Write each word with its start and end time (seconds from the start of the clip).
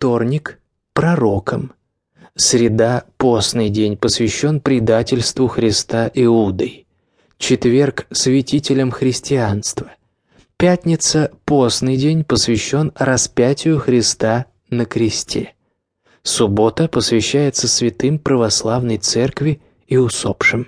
вторник– 0.00 0.58
пророком. 0.94 1.74
Среда– 2.34 3.04
постный 3.18 3.68
день, 3.68 3.98
посвящен 3.98 4.58
предательству 4.58 5.46
Христа 5.46 6.10
Иудой. 6.14 6.86
Четверг– 7.36 8.06
святителям 8.10 8.92
христианства. 8.92 9.92
Пятница– 10.56 11.32
постный 11.44 11.98
день, 11.98 12.24
посвящен 12.24 12.92
распятию 12.94 13.78
Христа 13.78 14.46
на 14.70 14.86
кресте. 14.86 15.52
Суббота 16.22 16.88
посвящается 16.88 17.68
святым 17.68 18.18
православной 18.18 18.96
церкви 18.96 19.60
и 19.86 19.98
усопшим. 19.98 20.66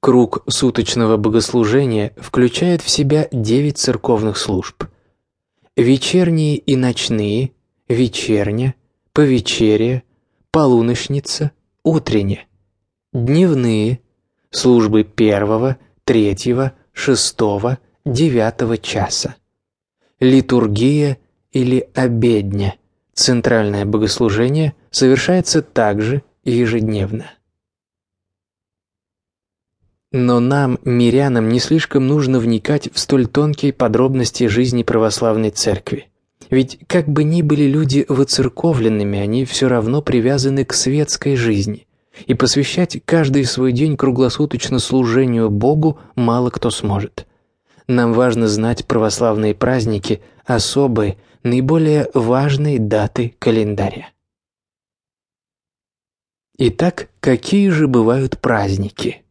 Круг 0.00 0.42
суточного 0.48 1.18
богослужения 1.18 2.14
включает 2.16 2.82
в 2.82 2.88
себя 2.88 3.28
девять 3.30 3.78
церковных 3.78 4.36
служб. 4.38 4.86
Вечерние 5.76 6.56
и 6.56 6.74
ночные, 6.74 7.52
вечерня, 7.86 8.74
повечерие, 9.12 10.04
полуночница, 10.50 11.50
утренняя. 11.82 12.46
Дневные, 13.12 14.00
службы 14.48 15.04
первого, 15.04 15.76
третьего, 16.04 16.72
шестого, 16.94 17.76
девятого 18.06 18.78
часа. 18.78 19.36
Литургия 20.18 21.18
или 21.52 21.86
обедня, 21.94 22.76
центральное 23.12 23.84
богослужение, 23.84 24.72
совершается 24.90 25.60
также 25.60 26.22
ежедневно. 26.42 27.32
Но 30.18 30.40
нам, 30.40 30.78
мирянам, 30.82 31.50
не 31.50 31.60
слишком 31.60 32.06
нужно 32.06 32.38
вникать 32.38 32.88
в 32.90 32.98
столь 32.98 33.26
тонкие 33.26 33.74
подробности 33.74 34.46
жизни 34.46 34.82
православной 34.82 35.50
церкви. 35.50 36.08
Ведь 36.48 36.78
как 36.86 37.06
бы 37.06 37.22
ни 37.22 37.42
были 37.42 37.64
люди 37.64 38.06
воцерковленными, 38.08 39.18
они 39.18 39.44
все 39.44 39.68
равно 39.68 40.00
привязаны 40.00 40.64
к 40.64 40.72
светской 40.72 41.36
жизни, 41.36 41.86
и 42.24 42.32
посвящать 42.32 42.98
каждый 43.04 43.44
свой 43.44 43.72
день 43.72 43.98
круглосуточно 43.98 44.78
служению 44.78 45.50
Богу 45.50 45.98
мало 46.14 46.48
кто 46.48 46.70
сможет. 46.70 47.26
Нам 47.86 48.14
важно 48.14 48.48
знать 48.48 48.86
православные 48.86 49.54
праздники, 49.54 50.22
особые, 50.46 51.18
наиболее 51.42 52.08
важные 52.14 52.78
даты 52.78 53.34
календаря. 53.38 54.08
Итак, 56.56 57.10
какие 57.20 57.68
же 57.68 57.86
бывают 57.86 58.38
праздники? 58.38 59.25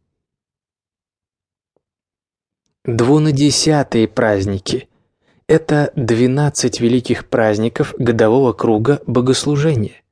Двунадесятые 2.86 4.06
праздники– 4.06 4.88
это 5.48 5.90
двенадцать 5.96 6.78
великих 6.80 7.28
праздников 7.28 7.92
годового 7.98 8.52
круга 8.52 9.02
богослужения. 9.08 10.02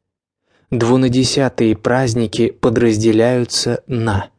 Двунадесятые 0.73 1.77
праздники 1.77 2.51
подразделяются 2.51 3.85
на 3.87 4.31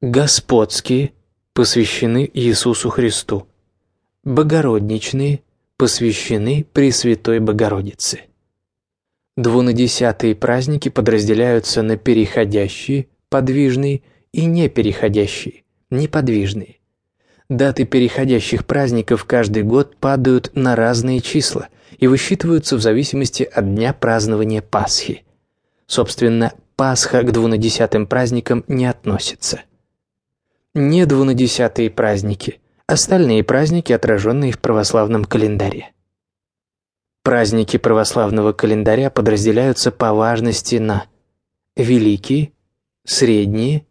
Господские 0.00 1.12
посвящены 1.52 2.30
Иисусу 2.32 2.90
Христу, 2.90 3.48
Богородничные 4.22 5.42
посвящены 5.76 6.64
Пресвятой 6.72 7.40
Богородице. 7.40 8.20
Двунадесятые 9.36 10.36
праздники 10.36 10.90
подразделяются 10.90 11.82
на 11.82 11.96
переходящие, 11.96 13.08
подвижные 13.28 14.02
и 14.30 14.44
непереходящие, 14.44 15.64
неподвижные. 15.90 16.79
Даты 17.50 17.84
переходящих 17.84 18.64
праздников 18.64 19.24
каждый 19.24 19.64
год 19.64 19.96
падают 19.96 20.52
на 20.54 20.76
разные 20.76 21.20
числа 21.20 21.68
и 21.98 22.06
высчитываются 22.06 22.76
в 22.76 22.80
зависимости 22.80 23.42
от 23.42 23.74
дня 23.74 23.92
празднования 23.92 24.62
Пасхи. 24.62 25.24
Собственно, 25.88 26.52
Пасха 26.76 27.24
к 27.24 27.32
двунадесятым 27.32 28.06
праздникам 28.06 28.64
не 28.68 28.86
относится. 28.86 29.62
Не 30.74 31.06
двунадесятые 31.06 31.90
праздники, 31.90 32.60
остальные 32.86 33.42
праздники, 33.42 33.92
отраженные 33.92 34.52
в 34.52 34.60
православном 34.60 35.24
календаре. 35.24 35.90
Праздники 37.24 37.78
православного 37.78 38.52
календаря 38.52 39.10
подразделяются 39.10 39.90
по 39.90 40.12
важности 40.12 40.76
на 40.76 41.06
великие, 41.76 42.52
средние, 43.04 43.86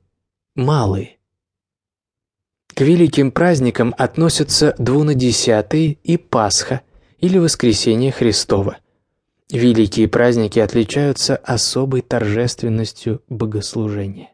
малые. 0.56 1.19
К 2.80 2.82
великим 2.82 3.32
праздникам 3.32 3.94
относятся 3.98 4.74
Двунадесятый 4.78 6.00
и 6.02 6.16
Пасха 6.16 6.80
или 7.20 7.38
Воскресение 7.38 8.14
Христово. 8.14 8.78
Великие 9.52 10.08
праздники 10.08 10.60
отличаются 10.60 11.36
особой 11.36 12.00
торжественностью 12.00 13.22
богослужения. 13.28 14.30